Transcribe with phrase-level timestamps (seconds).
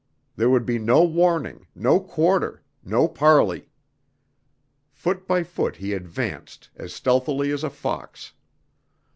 [0.35, 3.69] There would be no warning, no quarter, no parley.
[4.91, 8.33] Foot by foot he advanced, as stealthily as a fox.